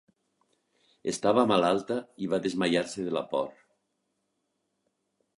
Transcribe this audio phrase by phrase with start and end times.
[1.11, 1.97] Estava malalta
[2.27, 3.51] i va desmaiar-se de la por.